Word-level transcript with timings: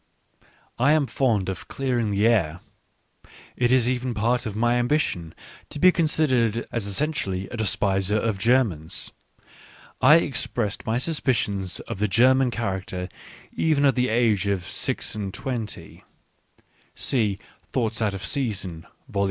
I 0.79 0.93
am 0.93 1.05
fond 1.05 1.47
of 1.47 1.67
clearing 1.67 2.09
the 2.09 2.25
air. 2.25 2.59
It 3.55 3.71
is 3.71 3.87
even 3.87 4.15
part 4.15 4.47
of 4.47 4.55
my 4.55 4.81
^ambition 4.81 5.31
to 5.69 5.77
be 5.77 5.91
considered 5.91 6.67
as 6.71 6.87
essentially 6.87 7.47
a 7.49 7.57
despiser 7.57 8.17
)of 8.17 8.39
Germans. 8.39 9.11
I 10.01 10.15
expressed 10.15 10.87
my 10.87 10.97
suspicions 10.97 11.81
of 11.81 11.99
the 11.99 12.07
German 12.07 12.49
character 12.49 13.09
even 13.53 13.85
at 13.85 13.93
the 13.93 14.09
age 14.09 14.47
of 14.47 14.63
six 14.65 15.13
and 15.13 15.31
twenty 15.31 16.03
(see 16.95 17.37
Thoughts 17.71 18.01
out 18.01 18.15
of 18.15 18.25
Season, 18.25 18.87
vol. 19.07 19.19